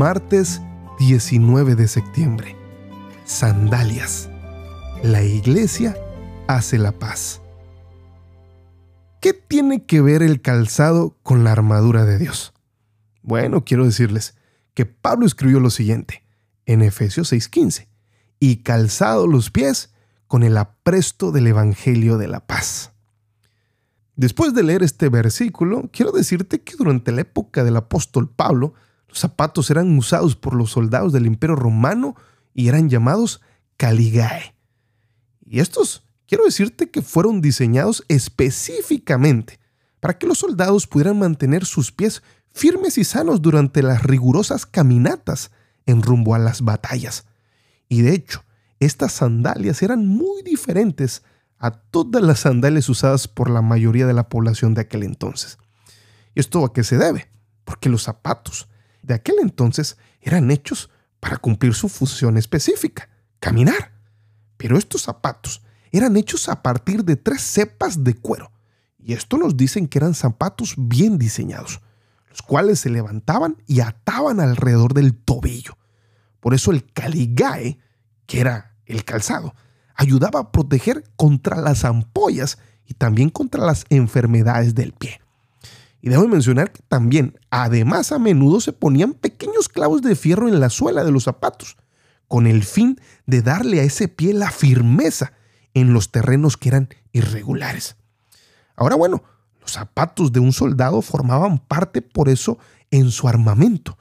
[0.00, 0.62] Martes
[0.98, 2.56] 19 de septiembre.
[3.26, 4.30] Sandalias.
[5.02, 5.94] La iglesia
[6.48, 7.42] hace la paz.
[9.20, 12.54] ¿Qué tiene que ver el calzado con la armadura de Dios?
[13.20, 14.36] Bueno, quiero decirles
[14.72, 16.24] que Pablo escribió lo siguiente
[16.64, 17.86] en Efesios 6:15,
[18.38, 19.92] y calzado los pies
[20.26, 22.92] con el apresto del Evangelio de la paz.
[24.16, 28.72] Después de leer este versículo, quiero decirte que durante la época del apóstol Pablo,
[29.10, 32.14] los zapatos eran usados por los soldados del imperio romano
[32.54, 33.40] y eran llamados
[33.76, 34.54] caligae.
[35.44, 39.58] Y estos, quiero decirte que fueron diseñados específicamente
[39.98, 45.50] para que los soldados pudieran mantener sus pies firmes y sanos durante las rigurosas caminatas
[45.86, 47.26] en rumbo a las batallas.
[47.88, 48.44] Y de hecho,
[48.78, 51.24] estas sandalias eran muy diferentes
[51.58, 55.58] a todas las sandalias usadas por la mayoría de la población de aquel entonces.
[56.34, 57.28] ¿Y esto a qué se debe?
[57.64, 58.69] Porque los zapatos
[59.02, 63.92] de aquel entonces eran hechos para cumplir su función específica, caminar.
[64.56, 68.52] Pero estos zapatos eran hechos a partir de tres cepas de cuero.
[68.98, 71.80] Y esto nos dicen que eran zapatos bien diseñados,
[72.28, 75.76] los cuales se levantaban y ataban alrededor del tobillo.
[76.40, 77.78] Por eso el caligae,
[78.26, 79.54] que era el calzado,
[79.94, 85.19] ayudaba a proteger contra las ampollas y también contra las enfermedades del pie.
[86.02, 90.60] Y debo mencionar que también, además, a menudo se ponían pequeños clavos de fierro en
[90.60, 91.76] la suela de los zapatos,
[92.28, 95.32] con el fin de darle a ese pie la firmeza
[95.74, 97.96] en los terrenos que eran irregulares.
[98.76, 99.22] Ahora bueno,
[99.60, 102.58] los zapatos de un soldado formaban parte por eso
[102.90, 103.98] en su armamento.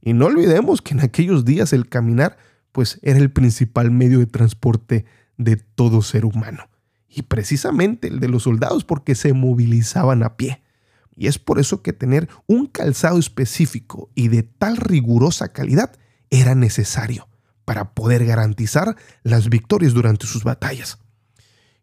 [0.00, 2.36] Y no olvidemos que en aquellos días el caminar
[2.72, 5.04] pues era el principal medio de transporte
[5.36, 6.68] de todo ser humano.
[7.08, 10.62] Y precisamente el de los soldados porque se movilizaban a pie.
[11.16, 15.92] Y es por eso que tener un calzado específico y de tal rigurosa calidad
[16.30, 17.28] era necesario
[17.64, 20.98] para poder garantizar las victorias durante sus batallas.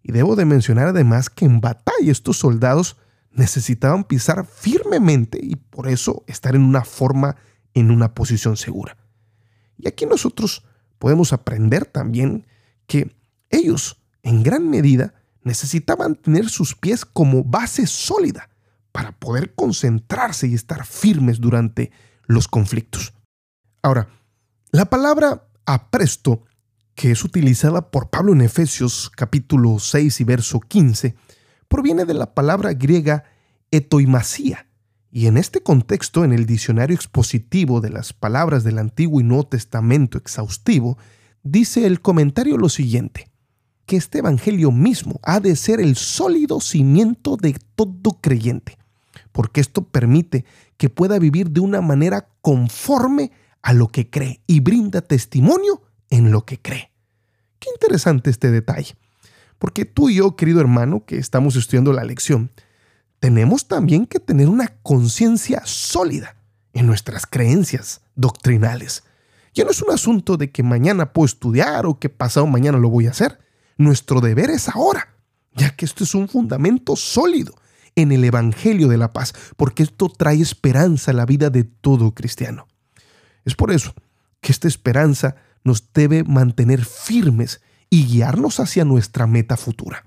[0.01, 2.97] Y debo de mencionar además que en batalla estos soldados
[3.31, 7.35] necesitaban pisar firmemente y por eso estar en una forma,
[7.73, 8.97] en una posición segura.
[9.78, 10.66] Y aquí nosotros
[10.97, 12.47] podemos aprender también
[12.88, 13.16] que
[13.50, 15.13] ellos, en gran medida,
[15.44, 18.50] necesitaban tener sus pies como base sólida
[18.91, 21.91] para poder concentrarse y estar firmes durante
[22.25, 23.13] los conflictos.
[23.81, 24.09] Ahora,
[24.72, 26.44] la palabra apresto,
[26.95, 31.16] que es utilizada por Pablo en Efesios capítulo 6 y verso 15,
[31.67, 33.23] proviene de la palabra griega
[33.72, 34.67] etoimasía,
[35.11, 39.47] y en este contexto, en el diccionario expositivo de las palabras del Antiguo y Nuevo
[39.47, 40.97] Testamento exhaustivo,
[41.41, 43.29] dice el comentario lo siguiente
[43.89, 48.78] que este Evangelio mismo ha de ser el sólido cimiento de todo creyente,
[49.31, 50.46] porque esto permite
[50.78, 53.31] que pueda vivir de una manera conforme
[53.62, 56.91] a lo que cree y brinda testimonio en lo que cree.
[57.59, 58.96] Qué interesante este detalle,
[59.58, 62.52] porque tú y yo, querido hermano, que estamos estudiando la lección,
[63.19, 66.38] tenemos también que tener una conciencia sólida
[66.74, 69.03] en nuestras creencias doctrinales.
[69.53, 72.90] Ya no es un asunto de que mañana puedo estudiar o que pasado mañana lo
[72.90, 73.40] voy a hacer.
[73.78, 75.16] Nuestro deber es ahora,
[75.53, 77.53] ya que esto es un fundamento sólido
[78.01, 82.13] en el Evangelio de la paz, porque esto trae esperanza a la vida de todo
[82.13, 82.67] cristiano.
[83.45, 83.93] Es por eso
[84.41, 90.05] que esta esperanza nos debe mantener firmes y guiarnos hacia nuestra meta futura.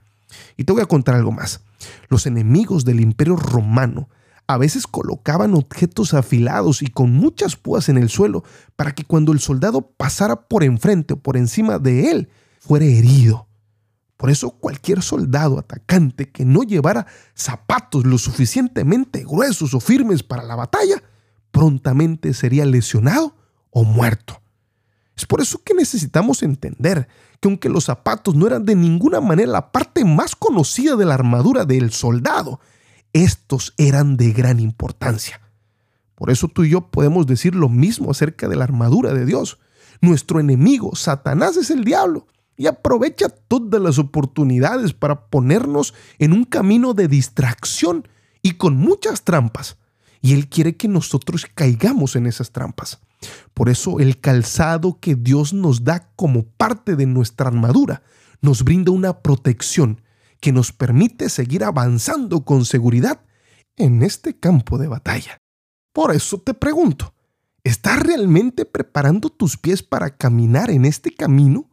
[0.56, 1.60] Y te voy a contar algo más.
[2.08, 4.08] Los enemigos del imperio romano
[4.46, 8.44] a veces colocaban objetos afilados y con muchas púas en el suelo
[8.76, 12.28] para que cuando el soldado pasara por enfrente o por encima de él,
[12.60, 13.46] fuera herido.
[14.22, 20.44] Por eso cualquier soldado atacante que no llevara zapatos lo suficientemente gruesos o firmes para
[20.44, 21.02] la batalla,
[21.50, 23.34] prontamente sería lesionado
[23.70, 24.40] o muerto.
[25.16, 27.08] Es por eso que necesitamos entender
[27.40, 31.14] que aunque los zapatos no eran de ninguna manera la parte más conocida de la
[31.14, 32.60] armadura del soldado,
[33.12, 35.40] estos eran de gran importancia.
[36.14, 39.58] Por eso tú y yo podemos decir lo mismo acerca de la armadura de Dios.
[40.00, 46.44] Nuestro enemigo, Satanás, es el diablo y aprovecha todas las oportunidades para ponernos en un
[46.44, 48.08] camino de distracción
[48.42, 49.78] y con muchas trampas.
[50.20, 53.00] Y Él quiere que nosotros caigamos en esas trampas.
[53.54, 58.02] Por eso el calzado que Dios nos da como parte de nuestra armadura
[58.40, 60.00] nos brinda una protección
[60.40, 63.20] que nos permite seguir avanzando con seguridad
[63.76, 65.38] en este campo de batalla.
[65.92, 67.14] Por eso te pregunto,
[67.62, 71.70] ¿estás realmente preparando tus pies para caminar en este camino?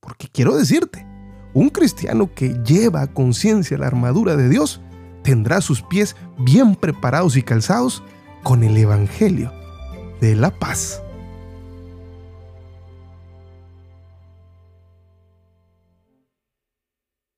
[0.00, 1.06] Porque quiero decirte,
[1.52, 4.80] un cristiano que lleva a conciencia la armadura de Dios
[5.22, 8.02] tendrá sus pies bien preparados y calzados
[8.42, 9.52] con el Evangelio
[10.20, 11.02] de la paz.